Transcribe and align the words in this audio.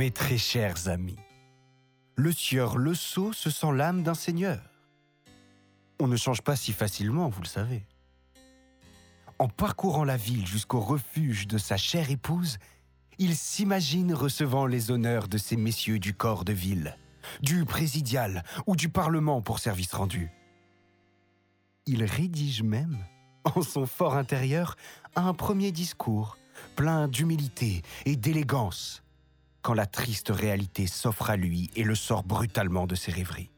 Mes 0.00 0.10
très 0.10 0.38
chers 0.38 0.88
amis, 0.88 1.18
le 2.16 2.32
sieur 2.32 2.78
Le 2.78 2.94
Sceau 2.94 3.34
se 3.34 3.50
sent 3.50 3.70
l'âme 3.74 4.02
d'un 4.02 4.14
seigneur. 4.14 4.62
On 6.00 6.08
ne 6.08 6.16
change 6.16 6.40
pas 6.40 6.56
si 6.56 6.72
facilement, 6.72 7.28
vous 7.28 7.42
le 7.42 7.46
savez. 7.46 7.84
En 9.38 9.48
parcourant 9.48 10.04
la 10.04 10.16
ville 10.16 10.46
jusqu'au 10.46 10.80
refuge 10.80 11.46
de 11.46 11.58
sa 11.58 11.76
chère 11.76 12.10
épouse, 12.10 12.56
il 13.18 13.36
s'imagine 13.36 14.14
recevant 14.14 14.64
les 14.64 14.90
honneurs 14.90 15.28
de 15.28 15.36
ces 15.36 15.56
messieurs 15.58 15.98
du 15.98 16.14
corps 16.14 16.46
de 16.46 16.54
ville, 16.54 16.96
du 17.42 17.66
présidial 17.66 18.42
ou 18.66 18.76
du 18.76 18.88
Parlement 18.88 19.42
pour 19.42 19.58
service 19.58 19.92
rendu. 19.92 20.30
Il 21.84 22.04
rédige 22.04 22.62
même, 22.62 23.04
en 23.44 23.60
son 23.60 23.84
fort 23.84 24.16
intérieur, 24.16 24.76
un 25.14 25.34
premier 25.34 25.72
discours, 25.72 26.38
plein 26.74 27.06
d'humilité 27.06 27.82
et 28.06 28.16
d'élégance, 28.16 29.02
quand 29.62 29.74
la 29.74 29.86
triste 29.86 30.30
réalité 30.30 30.86
s'offre 30.86 31.30
à 31.30 31.36
lui 31.36 31.70
et 31.76 31.84
le 31.84 31.94
sort 31.94 32.22
brutalement 32.22 32.86
de 32.86 32.94
ses 32.94 33.12
rêveries. 33.12 33.50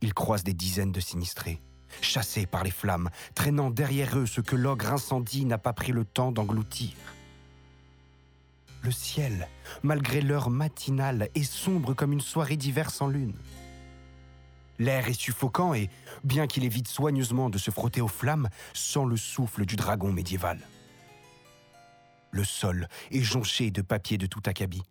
Il 0.00 0.14
croise 0.14 0.44
des 0.44 0.54
dizaines 0.54 0.92
de 0.92 1.00
sinistrés, 1.00 1.60
chassés 2.00 2.46
par 2.46 2.64
les 2.64 2.70
flammes, 2.70 3.10
traînant 3.34 3.70
derrière 3.70 4.18
eux 4.18 4.26
ce 4.26 4.40
que 4.40 4.56
l'ogre 4.56 4.92
incendie 4.92 5.44
n'a 5.44 5.58
pas 5.58 5.72
pris 5.72 5.92
le 5.92 6.04
temps 6.04 6.32
d'engloutir. 6.32 6.92
Le 8.82 8.92
ciel, 8.92 9.48
malgré 9.82 10.20
l'heure 10.20 10.50
matinale, 10.50 11.30
est 11.34 11.42
sombre 11.42 11.94
comme 11.94 12.12
une 12.12 12.20
soirée 12.20 12.56
d'hiver 12.56 12.90
sans 12.90 13.08
lune. 13.08 13.34
L'air 14.78 15.08
est 15.08 15.20
suffocant 15.20 15.74
et, 15.74 15.90
bien 16.22 16.46
qu'il 16.46 16.62
évite 16.62 16.86
soigneusement 16.86 17.50
de 17.50 17.58
se 17.58 17.72
frotter 17.72 18.00
aux 18.00 18.08
flammes, 18.08 18.48
sent 18.74 19.04
le 19.08 19.16
souffle 19.16 19.66
du 19.66 19.74
dragon 19.74 20.12
médiéval. 20.12 20.60
Le 22.30 22.44
sol 22.44 22.88
est 23.10 23.22
jonché 23.22 23.70
de 23.70 23.82
papiers 23.82 24.18
de 24.18 24.26
tout 24.26 24.42
acabit. 24.46 24.82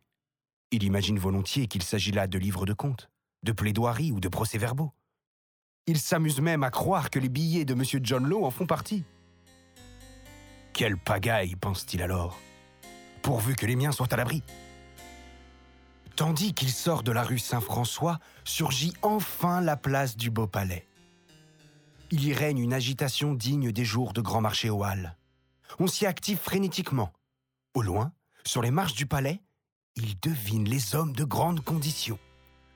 Il 0.72 0.84
imagine 0.84 1.20
volontiers 1.20 1.68
qu'il 1.68 1.84
s'agit 1.84 2.12
là 2.12 2.28
de 2.28 2.38
livres 2.38 2.66
de 2.66 2.74
contes, 2.74 3.10
de 3.44 3.52
plaidoiries 3.52 4.12
ou 4.12 4.20
de 4.20 4.28
procès-verbaux. 4.28 4.92
Il 5.86 6.00
s'amuse 6.00 6.42
même 6.42 6.64
à 6.64 6.70
croire 6.70 7.10
que 7.10 7.20
les 7.20 7.30
billets 7.30 7.64
de 7.64 7.74
M. 7.74 7.84
John 8.04 8.28
Law 8.28 8.46
en 8.46 8.52
font 8.52 8.66
partie. 8.66 9.06
Quelle 10.74 10.98
pagaille, 10.98 11.56
pense-t-il 11.56 12.02
alors, 12.02 12.38
pourvu 13.22 13.56
que 13.56 13.66
les 13.66 13.76
miens 13.76 13.92
soient 13.92 14.14
à 14.14 14.18
l'abri. 14.18 14.44
Tandis 16.16 16.54
qu'il 16.54 16.72
sort 16.72 17.04
de 17.04 17.12
la 17.12 17.24
rue 17.24 17.40
Saint-François, 17.40 18.20
surgit 18.44 18.94
enfin 19.02 19.62
la 19.62 19.78
place 19.78 20.18
du 20.18 20.30
Beau 20.30 20.48
Palais. 20.48 20.88
Il 22.12 22.26
y 22.26 22.34
règne 22.34 22.60
une 22.60 22.74
agitation 22.74 23.34
digne 23.34 23.72
des 23.72 23.86
jours 23.86 24.14
de 24.14 24.22
grand 24.22 24.42
marché 24.42 24.70
au 24.70 24.84
Halles. 24.84 25.16
On 25.80 25.88
s'y 25.88 26.06
active 26.06 26.38
frénétiquement. 26.38 27.12
Au 27.78 27.84
loin, 27.84 28.12
sur 28.44 28.64
les 28.64 28.72
marches 28.72 28.96
du 28.96 29.06
palais, 29.06 29.40
il 29.98 30.20
devine 30.20 30.68
les 30.68 30.96
hommes 30.96 31.14
de 31.14 31.24
grande 31.24 31.64
condition. 31.64 32.18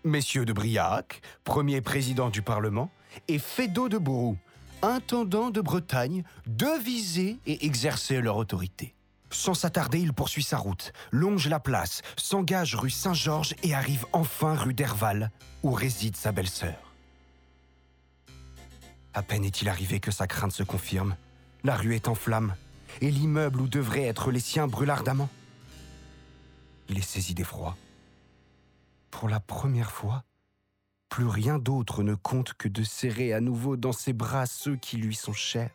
Messieurs 0.04 0.46
de 0.46 0.54
Briac, 0.54 1.24
premier 1.44 1.82
président 1.82 2.30
du 2.30 2.44
Parlement, 2.44 2.92
et 3.28 3.40
Fédot 3.40 3.90
de 3.90 3.98
Bourou, 3.98 4.38
intendant 4.84 5.50
de 5.50 5.60
Bretagne, 5.60 6.24
deviser 6.46 7.40
et 7.48 7.66
exercer 7.66 8.22
leur 8.22 8.38
autorité. 8.38 8.94
Sans 9.32 9.56
s'attarder, 9.56 10.00
il 10.00 10.14
poursuit 10.14 10.44
sa 10.44 10.58
route, 10.58 10.94
longe 11.10 11.48
la 11.48 11.60
place, 11.60 12.04
s'engage 12.16 12.76
rue 12.76 12.92
Saint-Georges 12.92 13.56
et 13.64 13.74
arrive 13.74 14.06
enfin 14.14 14.54
rue 14.54 14.76
d'Herval, 14.76 15.32
où 15.64 15.72
réside 15.72 16.16
sa 16.16 16.32
belle-sœur. 16.32 16.94
À 19.16 19.24
peine 19.24 19.46
est-il 19.46 19.68
arrivé 19.68 20.00
que 20.00 20.12
sa 20.12 20.28
crainte 20.28 20.52
se 20.52 20.62
confirme. 20.62 21.16
La 21.64 21.76
rue 21.76 21.96
est 21.96 22.08
en 22.08 22.14
flammes, 22.14 22.54
et 23.00 23.10
l'immeuble 23.10 23.62
où 23.62 23.68
devraient 23.68 24.04
être 24.04 24.32
les 24.32 24.40
siens 24.40 24.68
brûle 24.68 24.90
ardemment. 24.90 25.30
Il 26.90 26.98
est 26.98 27.02
saisi 27.02 27.34
d'effroi. 27.34 27.78
Pour 29.12 29.30
la 29.30 29.40
première 29.40 29.92
fois, 29.92 30.24
plus 31.10 31.28
rien 31.28 31.60
d'autre 31.60 32.04
ne 32.04 32.16
compte 32.16 32.54
que 32.54 32.68
de 32.68 32.84
serrer 32.84 33.34
à 33.34 33.42
nouveau 33.42 33.78
dans 33.78 33.92
ses 33.92 34.14
bras 34.14 34.46
ceux 34.46 34.76
qui 34.76 34.98
lui 34.98 35.16
sont 35.16 35.34
chers. 35.34 35.72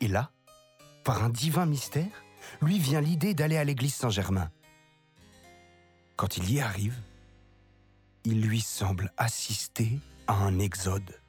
Et 0.00 0.08
là, 0.08 0.30
par 1.04 1.24
un 1.24 1.30
divin 1.30 1.66
mystère, 1.66 2.24
lui 2.60 2.78
vient 2.78 3.00
l'idée 3.00 3.34
d'aller 3.34 3.56
à 3.56 3.64
l'église 3.64 3.94
Saint-Germain. 3.94 4.50
Quand 6.16 6.36
il 6.36 6.52
y 6.52 6.60
arrive, 6.60 7.00
il 8.24 8.42
lui 8.42 8.60
semble 8.60 9.12
assister 9.16 9.98
à 10.26 10.34
un 10.34 10.58
exode. 10.58 11.20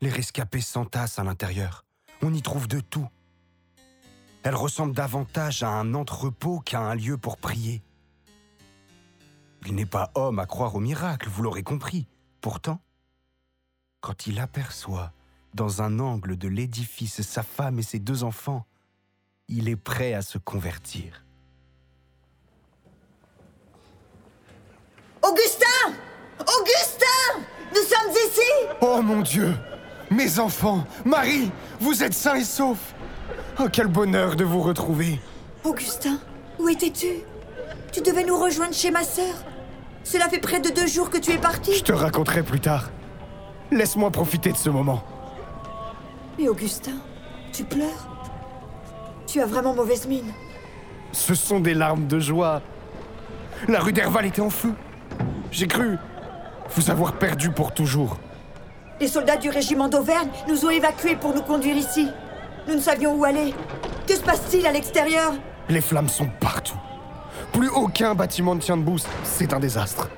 Les 0.00 0.10
rescapés 0.10 0.60
s'entassent 0.60 1.18
à 1.18 1.24
l'intérieur. 1.24 1.84
On 2.22 2.32
y 2.32 2.42
trouve 2.42 2.68
de 2.68 2.80
tout. 2.80 3.08
Elle 4.42 4.54
ressemble 4.54 4.94
davantage 4.94 5.62
à 5.62 5.68
un 5.68 5.94
entrepôt 5.94 6.60
qu'à 6.60 6.80
un 6.80 6.94
lieu 6.94 7.16
pour 7.16 7.38
prier. 7.38 7.82
Il 9.66 9.74
n'est 9.74 9.86
pas 9.86 10.10
homme 10.14 10.38
à 10.38 10.46
croire 10.46 10.74
au 10.74 10.80
miracle, 10.80 11.28
vous 11.28 11.42
l'aurez 11.42 11.62
compris. 11.62 12.06
Pourtant, 12.42 12.80
quand 14.00 14.26
il 14.26 14.38
aperçoit 14.38 15.12
dans 15.54 15.80
un 15.80 15.98
angle 15.98 16.36
de 16.36 16.48
l'édifice 16.48 17.22
sa 17.22 17.42
femme 17.42 17.78
et 17.78 17.82
ses 17.82 17.98
deux 17.98 18.24
enfants, 18.24 18.66
il 19.48 19.68
est 19.68 19.76
prêt 19.76 20.12
à 20.12 20.20
se 20.20 20.36
convertir. 20.36 21.24
Augustin 25.22 25.94
Augustin 26.40 27.46
Nous 27.70 27.82
sommes 27.82 28.10
ici 28.10 28.76
Oh 28.82 29.00
mon 29.00 29.22
Dieu 29.22 29.54
Mes 30.10 30.38
enfants 30.38 30.86
Marie 31.06 31.50
Vous 31.80 32.02
êtes 32.02 32.14
sains 32.14 32.36
et 32.36 32.44
saufs 32.44 32.94
Oh, 33.58 33.66
quel 33.72 33.86
bonheur 33.86 34.36
de 34.36 34.44
vous 34.44 34.60
retrouver 34.60 35.20
Augustin, 35.64 36.18
où 36.58 36.68
étais-tu? 36.68 37.08
Tu 37.92 38.00
devais 38.00 38.24
nous 38.24 38.36
rejoindre 38.38 38.74
chez 38.74 38.90
ma 38.90 39.04
sœur. 39.04 39.34
Cela 40.02 40.28
fait 40.28 40.40
près 40.40 40.60
de 40.60 40.68
deux 40.70 40.86
jours 40.86 41.08
que 41.10 41.18
tu 41.18 41.30
es 41.32 41.38
parti. 41.38 41.72
Je 41.74 41.82
te 41.84 41.92
raconterai 41.92 42.42
plus 42.42 42.60
tard. 42.60 42.90
Laisse-moi 43.70 44.10
profiter 44.10 44.52
de 44.52 44.56
ce 44.56 44.68
moment. 44.70 45.02
Mais 46.38 46.48
Augustin, 46.48 46.96
tu 47.52 47.64
pleures? 47.64 48.08
Tu 49.26 49.40
as 49.40 49.46
vraiment 49.46 49.74
mauvaise 49.74 50.06
mine. 50.06 50.32
Ce 51.12 51.34
sont 51.34 51.60
des 51.60 51.74
larmes 51.74 52.06
de 52.06 52.18
joie. 52.18 52.60
La 53.68 53.80
rue 53.80 53.92
d'Herval 53.92 54.26
était 54.26 54.42
en 54.42 54.50
feu. 54.50 54.74
J'ai 55.50 55.68
cru 55.68 55.96
vous 56.74 56.90
avoir 56.90 57.12
perdu 57.14 57.50
pour 57.50 57.72
toujours. 57.72 58.18
Les 59.00 59.08
soldats 59.08 59.36
du 59.36 59.50
régiment 59.50 59.88
d'Auvergne 59.88 60.28
nous 60.48 60.64
ont 60.64 60.70
évacués 60.70 61.16
pour 61.16 61.34
nous 61.34 61.42
conduire 61.42 61.76
ici. 61.76 62.08
Nous 62.68 62.74
ne 62.74 62.80
savions 62.80 63.14
où 63.14 63.24
aller. 63.24 63.52
Que 64.06 64.14
se 64.14 64.22
passe-t-il 64.22 64.66
à 64.66 64.72
l'extérieur? 64.72 65.32
Les 65.68 65.80
flammes 65.80 66.08
sont 66.08 66.28
partout. 66.40 66.78
Plus 67.52 67.68
aucun 67.68 68.14
bâtiment 68.14 68.54
ne 68.54 68.60
tient 68.60 68.76
debout. 68.76 68.98
C'est 69.24 69.52
un 69.52 69.60
désastre. 69.60 70.08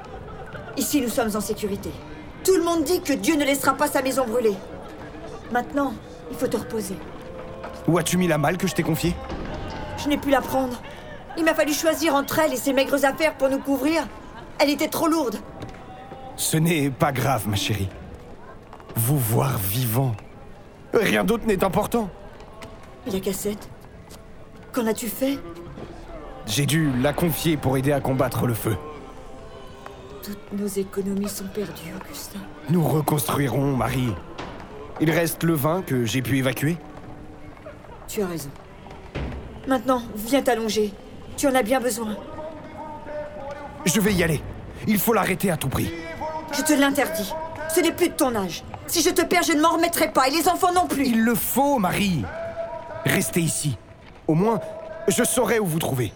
Ici, 0.77 1.01
nous 1.01 1.09
sommes 1.09 1.35
en 1.35 1.41
sécurité. 1.41 1.91
Tout 2.45 2.57
le 2.57 2.63
monde 2.63 2.85
dit 2.85 3.01
que 3.01 3.15
Dieu 3.15 3.37
ne 3.37 3.45
laissera 3.45 3.75
pas 3.75 3.89
sa 3.89 4.03
maison 4.03 4.27
brûler. 4.27 4.55
Maintenant, 5.53 5.95
il 6.31 6.37
faut 6.37 6.47
te 6.47 6.57
reposer. 6.57 6.97
Où 7.89 7.99
as-tu 7.99 8.19
mis 8.19 8.29
la 8.29 8.39
malle 8.39 8.59
que 8.59 8.67
je 8.67 8.75
t'ai 8.75 8.83
confiée? 8.83 9.15
Je 9.99 10.09
n'ai 10.09 10.19
pu 10.19 10.31
la 10.31 10.41
prendre. 10.41 10.81
Il 11.39 11.45
m'a 11.45 11.55
fallu 11.55 11.73
choisir 11.73 12.15
entre 12.15 12.39
elle 12.41 12.53
et 12.53 12.57
ses 12.57 12.73
maigres 12.73 13.05
affaires 13.05 13.37
pour 13.37 13.49
nous 13.49 13.59
couvrir. 13.59 14.07
Elle 14.59 14.71
était 14.71 14.89
trop 14.89 15.09
lourde. 15.09 15.39
Ce 16.37 16.57
n'est 16.57 16.91
pas 16.91 17.13
grave, 17.13 17.49
ma 17.49 17.57
chérie. 17.57 17.89
Vous 18.97 19.19
voir 19.19 19.59
vivant. 19.59 20.15
Rien 20.95 21.23
d'autre 21.23 21.47
n'est 21.47 21.63
important. 21.63 22.09
La 23.07 23.21
cassette 23.21 23.69
Qu'en 24.73 24.87
as-tu 24.87 25.09
fait? 25.09 25.39
J'ai 26.47 26.67
dû 26.67 26.91
la 27.01 27.13
confier 27.13 27.57
pour 27.57 27.77
aider 27.77 27.93
à 27.93 28.01
combattre 28.01 28.47
le 28.47 28.55
feu. 28.55 28.77
Toutes 30.23 30.53
nos 30.59 30.67
économies 30.67 31.29
sont 31.29 31.47
perdues, 31.47 31.93
Augustin. 32.01 32.41
Nous 32.71 32.83
reconstruirons, 32.83 33.77
Marie. 33.77 34.13
Il 35.01 35.11
reste 35.11 35.43
le 35.43 35.55
vin 35.55 35.83
que 35.83 36.05
j'ai 36.05 36.23
pu 36.23 36.39
évacuer. 36.39 36.79
Tu 38.09 38.23
as 38.23 38.27
raison. 38.27 38.51
Maintenant, 39.69 40.03
viens 40.15 40.43
t'allonger. 40.43 40.93
Tu 41.37 41.47
en 41.47 41.55
as 41.55 41.63
bien 41.63 41.81
besoin. 41.81 42.17
Je 43.85 44.01
vais 44.01 44.15
y 44.15 44.23
aller. 44.23 44.41
Il 44.87 44.99
faut 44.99 45.13
l'arrêter 45.13 45.51
à 45.51 45.57
tout 45.57 45.69
prix. 45.69 45.93
Je 46.53 46.63
te 46.63 46.73
l'interdis. 46.73 47.33
Ce 47.75 47.81
n'est 47.81 47.93
plus 47.93 48.09
de 48.09 48.15
ton 48.15 48.35
âge. 48.35 48.65
Si 48.89 49.03
je 49.03 49.11
te 49.11 49.23
perds, 49.23 49.43
je 49.43 49.53
ne 49.53 49.61
m'en 49.61 49.73
remettrai 49.73 50.13
pas, 50.13 50.29
et 50.29 50.31
les 50.31 50.49
enfants 50.49 50.73
non 50.73 50.87
plus. 50.87 51.07
Il 51.07 51.23
le 51.23 51.35
faut, 51.35 51.79
Marie. 51.79 52.23
Restez 53.05 53.41
ici. 53.41 53.77
Au 54.27 54.35
moins, 54.35 54.61
je 55.09 55.25
saurai 55.25 55.59
où 55.59 55.67
vous 55.67 55.79
trouver. 55.79 56.13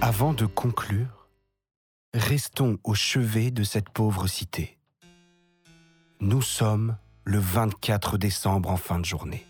Avant 0.00 0.34
de 0.34 0.46
conclure, 0.46 1.28
restons 2.12 2.78
au 2.84 2.94
chevet 2.94 3.50
de 3.50 3.62
cette 3.62 3.88
pauvre 3.88 4.26
cité. 4.26 4.78
Nous 6.20 6.42
sommes 6.42 6.96
le 7.24 7.38
24 7.38 8.18
décembre 8.18 8.70
en 8.70 8.76
fin 8.76 8.98
de 8.98 9.04
journée. 9.04 9.46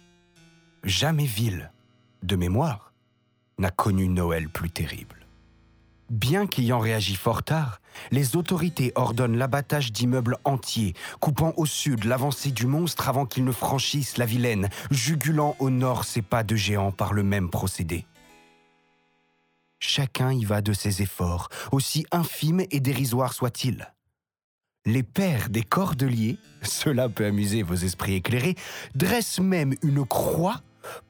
Jamais 0.85 1.25
ville, 1.25 1.73
de 2.23 2.37
mémoire, 2.37 2.92
n'a 3.63 3.71
connu 3.71 4.09
Noël 4.09 4.49
plus 4.49 4.71
terrible. 4.71 5.17
Bien 6.11 6.47
qu'ayant 6.47 6.81
réagi 6.81 7.15
fort 7.15 7.43
tard, 7.43 7.81
les 8.11 8.37
autorités 8.37 8.93
ordonnent 8.97 9.39
l'abattage 9.39 9.93
d'immeubles 9.93 10.37
entiers, 10.45 10.95
coupant 11.21 11.55
au 11.57 11.65
sud 11.65 12.05
l'avancée 12.05 12.51
du 12.51 12.67
monstre 12.67 13.09
avant 13.09 13.25
qu'il 13.25 13.45
ne 13.45 13.53
franchisse 13.53 14.19
la 14.19 14.27
Vilaine, 14.27 14.69
jugulant 14.91 15.57
au 15.59 15.71
nord 15.71 16.05
ses 16.05 16.21
pas 16.21 16.43
de 16.43 16.57
géant 16.57 16.91
par 16.91 17.15
le 17.15 17.23
même 17.23 17.49
procédé. 17.49 18.05
Chacun 19.79 20.33
y 20.33 20.45
va 20.45 20.61
de 20.61 20.73
ses 20.73 21.01
efforts, 21.01 21.49
aussi 21.71 22.05
infimes 22.11 22.65
et 22.71 22.81
dérisoires 22.81 23.33
soient-ils. 23.33 23.93
Les 24.85 25.05
pères 25.05 25.49
des 25.49 25.63
cordeliers, 25.63 26.37
cela 26.63 27.09
peut 27.09 27.27
amuser 27.27 27.63
vos 27.63 27.75
esprits 27.75 28.15
éclairés, 28.15 28.57
dressent 28.95 29.41
même 29.41 29.75
une 29.83 30.05
croix, 30.05 30.61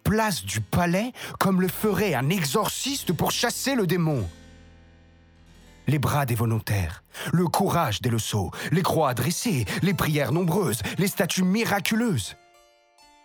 place 0.05 0.45
du 0.45 0.61
palais, 0.61 1.13
comme 1.39 1.61
le 1.61 1.69
ferait 1.69 2.15
un 2.15 2.31
exorciste 2.31 3.13
pour 3.13 3.31
chasser 3.31 3.75
le 3.75 3.87
démon 3.87 4.29
les 5.87 5.99
bras 5.99 6.27
des 6.27 6.35
volontaires, 6.35 7.03
le 7.33 7.47
courage 7.47 8.01
des 8.01 8.11
leçons, 8.11 8.51
les 8.71 8.83
croix 8.83 9.15
dressées, 9.15 9.65
les 9.83 9.95
prières 9.95 10.33
nombreuses, 10.33 10.81
les 10.99 11.09
statues 11.09 11.43
miraculeuses, 11.43 12.37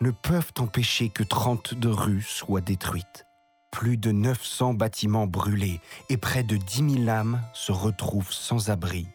ne 0.02 0.12
peuvent 0.12 0.54
empêcher 0.60 1.10
que 1.10 1.24
32 1.24 1.90
rues 1.90 2.22
soient 2.22 2.62
détruites. 2.62 3.26
Plus 3.72 3.98
de 3.98 4.12
900 4.12 4.74
bâtiments 4.74 5.28
brûlés 5.28 5.82
et 6.10 6.18
près 6.18 6.44
de 6.44 6.58
10 6.58 7.04
000 7.06 7.10
âmes 7.10 7.42
se 7.54 7.72
retrouvent 7.72 8.32
sans 8.32 8.70
abri 8.70 9.08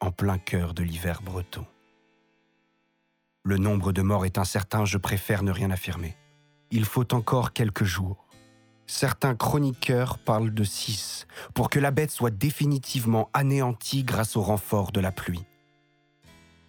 en 0.00 0.10
plein 0.10 0.38
cœur 0.38 0.74
de 0.74 0.82
l'hiver 0.82 1.22
breton. 1.22 1.66
Le 3.42 3.56
nombre 3.56 3.92
de 3.92 4.02
morts 4.02 4.26
est 4.26 4.38
incertain, 4.38 4.84
je 4.84 4.98
préfère 4.98 5.42
ne 5.42 5.52
rien 5.52 5.70
affirmer. 5.70 6.16
Il 6.70 6.84
faut 6.84 7.14
encore 7.14 7.52
quelques 7.52 7.84
jours 7.84 8.26
Certains 8.86 9.34
chroniqueurs 9.34 10.18
parlent 10.18 10.54
de 10.54 10.64
six, 10.64 11.26
pour 11.54 11.70
que 11.70 11.80
la 11.80 11.90
bête 11.90 12.12
soit 12.12 12.30
définitivement 12.30 13.28
anéantie 13.34 14.04
grâce 14.04 14.36
au 14.36 14.42
renfort 14.42 14.92
de 14.92 15.00
la 15.00 15.10
pluie. 15.10 15.44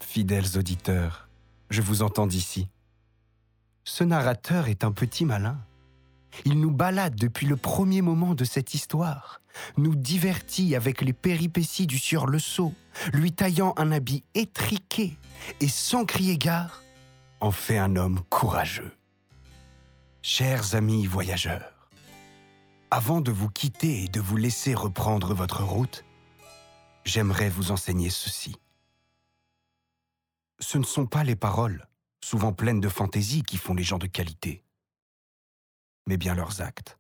Fidèles 0.02 0.58
auditeurs, 0.58 1.30
je 1.70 1.82
vous 1.82 2.02
entends 2.02 2.26
d'ici. 2.26 2.70
Ce 3.84 4.04
narrateur 4.04 4.68
est 4.68 4.84
un 4.84 4.92
petit 4.92 5.26
malin. 5.26 5.60
Il 6.44 6.60
nous 6.60 6.72
balade 6.72 7.16
depuis 7.16 7.46
le 7.46 7.56
premier 7.56 8.02
moment 8.02 8.34
de 8.34 8.44
cette 8.44 8.74
histoire, 8.74 9.42
nous 9.78 9.96
divertit 9.96 10.76
avec 10.76 11.02
les 11.02 11.14
péripéties 11.14 11.88
du 11.88 12.00
sieur 12.00 12.26
Le 12.26 12.40
Sceau, 12.40 12.74
lui 13.14 13.32
taillant 13.32 13.74
un 13.78 13.92
habit 13.92 14.24
étriqué 14.34 15.18
et 15.62 15.68
sans 15.68 16.06
crier 16.06 16.38
gare, 16.38 16.82
en 17.40 17.52
fait 17.52 17.78
un 17.78 17.96
homme 17.96 18.22
courageux. 18.30 18.97
Chers 20.22 20.76
amis 20.76 21.06
voyageurs, 21.06 21.90
avant 22.92 23.22
de 23.22 23.32
vous 23.32 23.50
quitter 23.50 24.04
et 24.04 24.08
de 24.08 24.20
vous 24.20 24.36
laisser 24.36 24.74
reprendre 24.74 25.34
votre 25.34 25.64
route, 25.64 26.04
j'aimerais 27.06 27.50
vous 27.50 27.72
enseigner 27.72 28.10
ceci. 28.10 28.56
Ce 30.60 30.78
ne 30.78 30.84
sont 30.84 31.06
pas 31.06 31.24
les 31.24 31.36
paroles, 31.36 31.88
souvent 32.22 32.52
pleines 32.52 32.82
de 32.82 32.90
fantaisie, 32.90 33.44
qui 33.44 33.58
font 33.58 33.74
les 33.74 33.84
gens 33.84 34.00
de 34.00 34.08
qualité, 34.08 34.64
mais 36.08 36.18
bien 36.18 36.36
leurs 36.36 36.62
actes. 36.62 36.97